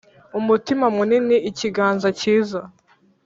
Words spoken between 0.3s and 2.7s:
umutima munini, ikiganza cyiza;